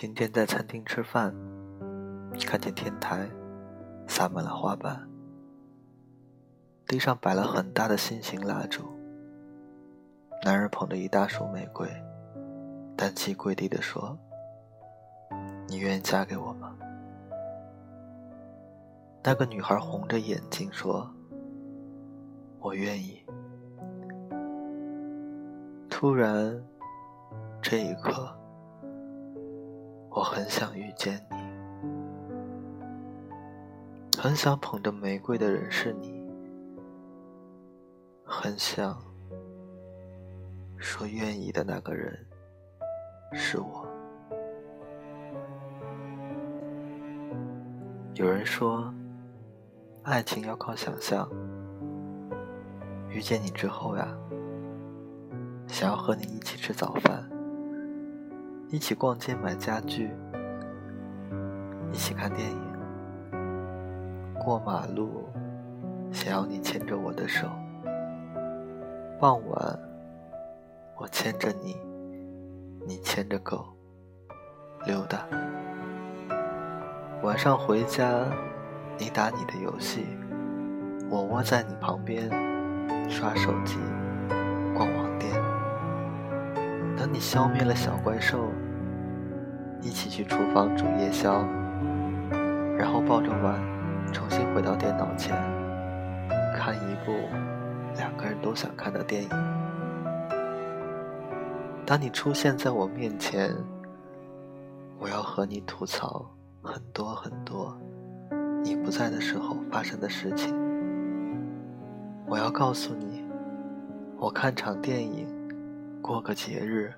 [0.00, 1.34] 今天在餐厅吃饭，
[2.46, 3.28] 看见天台
[4.06, 4.96] 洒满了花瓣，
[6.86, 8.84] 地上摆了很大的心形蜡烛。
[10.44, 11.88] 男人捧着一大束玫瑰，
[12.96, 14.16] 单膝跪地地说
[15.66, 16.76] ：“你愿意嫁给我吗？”
[19.24, 21.12] 那个女孩红着眼睛说
[22.62, 23.20] ：“我愿意。”
[25.90, 26.56] 突然，
[27.60, 28.37] 这一刻。
[30.18, 31.36] 我很想遇见你，
[34.18, 36.28] 很想捧着玫瑰的人是你，
[38.24, 39.00] 很想
[40.76, 42.18] 说愿意的那个人
[43.32, 43.86] 是我。
[48.14, 48.92] 有人说，
[50.02, 51.30] 爱情要靠想象。
[53.08, 54.18] 遇见你之后呀，
[55.68, 57.37] 想要和你一起吃早饭。
[58.70, 60.10] 一起逛街买家具，
[61.90, 62.60] 一起看电影，
[64.38, 65.24] 过马路，
[66.12, 67.48] 想要你牵着我的手。
[69.18, 69.78] 傍晚，
[70.98, 71.78] 我牵着你，
[72.86, 73.64] 你牵着狗，
[74.84, 75.26] 溜达。
[77.22, 78.26] 晚上回家，
[78.98, 80.04] 你打你的游戏，
[81.08, 82.28] 我窝在你旁边
[83.08, 83.78] 刷手机。
[87.10, 88.50] 你消灭了小怪兽，
[89.80, 91.42] 一起去厨房煮夜宵，
[92.76, 93.58] 然后抱着碗
[94.12, 95.34] 重新回到电脑前，
[96.54, 97.12] 看一部
[97.96, 99.30] 两个人都想看的电影。
[101.86, 103.56] 当你出现在我面前，
[104.98, 106.26] 我要和你吐槽
[106.60, 107.74] 很多很多
[108.62, 110.54] 你不在的时候发生的事情。
[112.26, 113.24] 我要告诉你，
[114.18, 115.37] 我看场电影。
[116.00, 116.94] 过个节日，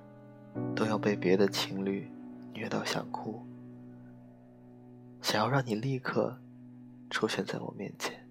[0.75, 2.09] 都要被别的情侣
[2.53, 3.45] 虐到想哭，
[5.21, 6.39] 想要让你立刻
[7.09, 8.29] 出现在我面前。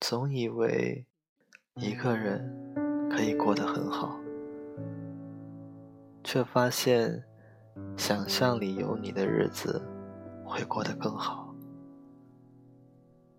[0.00, 1.06] 总以为
[1.76, 2.50] 一个人
[3.08, 4.18] 可以过得很好，
[6.24, 7.22] 却发现
[7.96, 9.80] 想象里有你的日子
[10.44, 11.54] 会过得更好。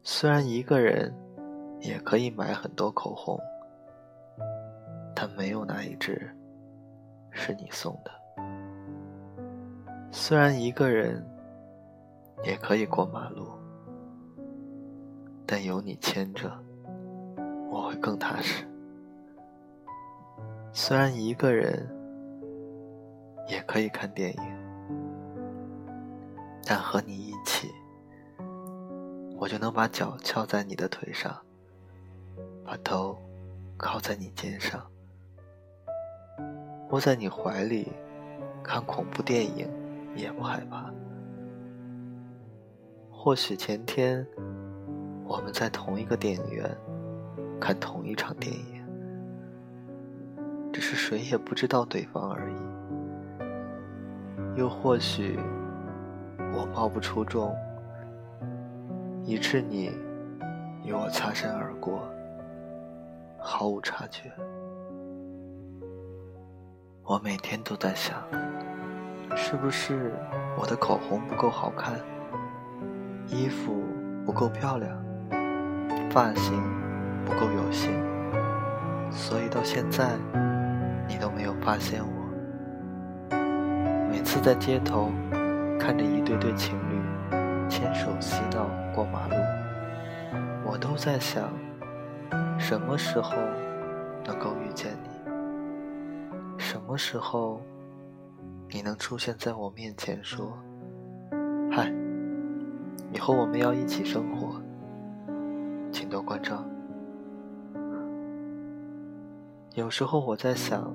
[0.02, 1.14] 虽然一个人
[1.82, 3.38] 也可以买很多口红。
[5.16, 6.30] 但没有哪一只
[7.32, 8.12] 是你送的。
[10.12, 11.26] 虽然一个人
[12.44, 13.48] 也可以过马路，
[15.46, 16.52] 但有你牵着，
[17.72, 18.66] 我会更踏实。
[20.74, 21.88] 虽然一个人
[23.48, 24.42] 也可以看电影，
[26.66, 27.72] 但和你一起，
[29.38, 31.34] 我就能把脚翘在你的腿上，
[32.66, 33.18] 把头
[33.78, 34.86] 靠在你肩上。
[36.90, 37.92] 窝在你怀里，
[38.64, 39.68] 看恐怖电影
[40.16, 40.92] 也不害怕。
[43.12, 44.26] 或许前天
[45.26, 46.70] 我们在同一个电影院
[47.60, 48.86] 看同一场电影，
[50.72, 52.56] 只是谁也不知道对方而已。
[54.60, 55.40] 又或许
[56.54, 57.54] 我貌不出众，
[59.24, 59.92] 以致你
[60.84, 62.08] 与我擦身而过，
[63.40, 64.32] 毫无察觉。
[67.08, 68.18] 我每天都在想，
[69.36, 70.12] 是不是
[70.58, 71.94] 我的口红不够好看，
[73.28, 73.84] 衣服
[74.26, 74.92] 不够漂亮，
[76.10, 76.60] 发型
[77.24, 77.92] 不够有型，
[79.12, 80.18] 所以到现在
[81.08, 82.10] 你都没有发现我。
[84.10, 85.12] 每次在街头
[85.80, 87.00] 看着一对对情侣
[87.70, 89.36] 牵手嬉闹过马路，
[90.66, 91.54] 我都在想，
[92.58, 93.36] 什么时候
[94.26, 95.15] 能够遇见你。
[96.76, 97.62] 什么时候
[98.70, 100.52] 你能出现在我面前说
[101.72, 101.90] ：“嗨，
[103.14, 104.62] 以后我们要一起生活，
[105.90, 106.66] 请多关照。”
[109.76, 110.94] 有时候我在想，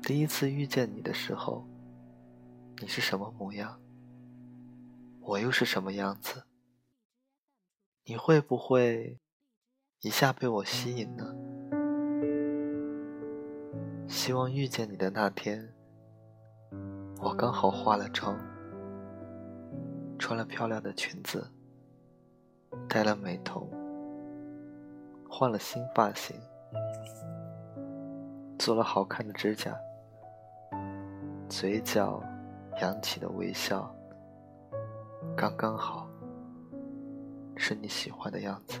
[0.00, 1.62] 第一次遇见你的时候，
[2.80, 3.78] 你是什么模样？
[5.20, 6.44] 我又是什么样子？
[8.06, 9.18] 你会不会
[10.00, 11.36] 一下被我吸引呢？
[14.08, 15.68] 希望遇见你的那天，
[17.20, 18.36] 我刚好化了妆，
[20.18, 21.44] 穿了漂亮的裙子，
[22.88, 23.68] 戴了美瞳，
[25.28, 26.36] 换了新发型，
[28.58, 29.76] 做了好看的指甲，
[31.48, 32.22] 嘴角
[32.80, 33.92] 扬起的微笑，
[35.36, 36.08] 刚刚好，
[37.56, 38.80] 是你喜欢的样子。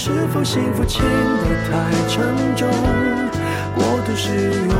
[0.00, 2.22] 是否幸福轻得太沉
[2.54, 2.68] 重？
[3.74, 4.70] 过度使用，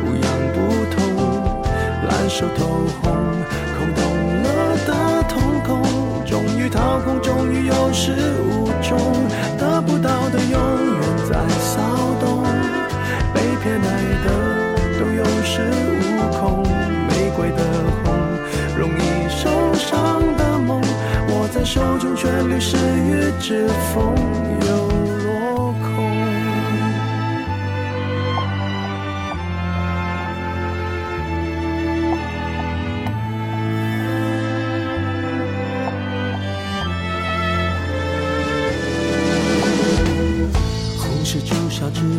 [0.00, 0.24] 不痒
[0.54, 0.56] 不
[0.96, 1.62] 痛，
[2.08, 2.64] 烂熟透
[3.02, 3.12] 红，
[3.76, 4.02] 空洞
[4.42, 4.48] 了
[4.86, 4.90] 的
[5.28, 7.85] 瞳孔，终于掏空，终于有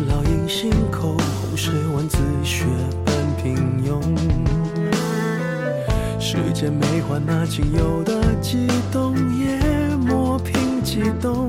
[0.06, 2.64] 烙印心口，红是万紫雪
[3.04, 4.00] 般平庸。
[6.20, 9.58] 时间没换那仅有的激动，也
[9.96, 11.48] 磨平激动。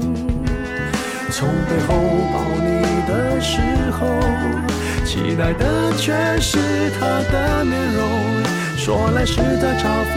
[1.31, 1.95] 从背后
[2.33, 3.61] 抱你的时
[3.91, 4.07] 候，
[5.05, 6.57] 期待的却是
[6.99, 7.99] 他的面容。
[8.77, 10.15] 说来是在嘲讽，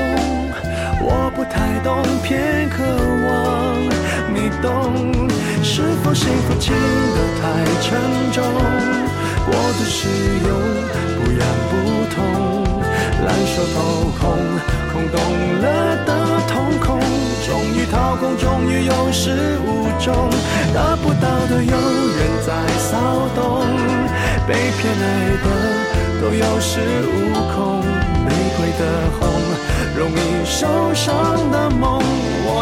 [1.03, 2.83] 我不太懂，偏渴
[3.27, 3.31] 望
[4.35, 4.69] 你懂。
[5.63, 7.99] 是否幸福轻得太沉
[8.33, 8.43] 重？
[9.47, 10.09] 过度使
[10.47, 10.51] 用，
[11.17, 11.41] 不痒
[11.71, 11.73] 不
[12.15, 12.21] 痛，
[13.25, 13.77] 烂熟透
[14.21, 14.21] 空。
[14.93, 15.17] 空洞
[15.63, 15.65] 了
[16.05, 16.11] 的
[16.49, 17.01] 瞳孔，
[17.47, 19.31] 终于掏空，终于有始
[19.65, 20.29] 无终，
[20.75, 23.65] 得不到的永远在骚动，
[24.47, 25.05] 被偏爱
[25.43, 25.47] 的
[26.21, 26.71] 都有恃
[27.07, 27.81] 无恐，
[28.27, 28.83] 玫瑰的
[29.19, 29.21] 红，
[29.97, 32.02] 容易受伤的梦，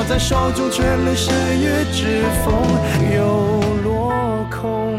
[0.01, 2.55] 握在手中却流失于指缝，
[3.15, 4.11] 又落
[4.51, 4.97] 空。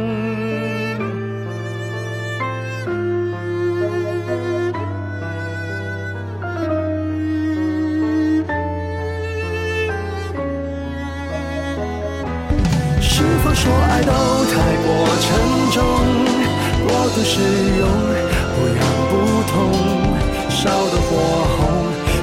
[13.01, 14.11] 是否说爱都
[14.51, 14.87] 太过
[15.19, 15.27] 沉
[15.71, 15.81] 重，
[16.85, 17.41] 过度使
[17.79, 17.89] 用，
[18.53, 19.11] 不痒不
[19.49, 19.57] 痛，
[20.47, 21.09] 烧得火
[21.57, 21.90] 红，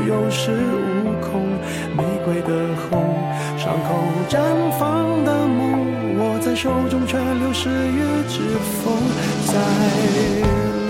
[0.00, 0.50] 有恃
[1.04, 1.42] 无恐，
[1.96, 2.48] 玫瑰的
[2.88, 3.14] 红，
[3.58, 3.88] 伤口
[4.28, 4.38] 绽
[4.78, 8.40] 放的梦，握在手中却流失于指
[8.82, 8.94] 缝，
[9.46, 10.81] 在。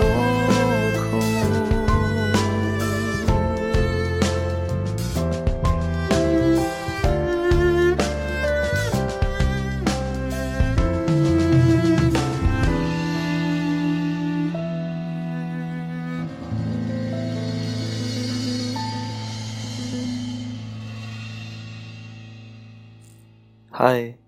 [23.75, 24.19] 嗨，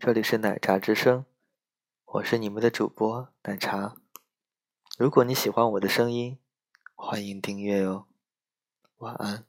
[0.00, 1.24] 这里是奶茶之声，
[2.06, 3.94] 我是你们的主播奶茶。
[4.98, 6.40] 如果你喜欢我的声音，
[6.96, 8.06] 欢迎订阅哦。
[8.96, 9.46] 晚安。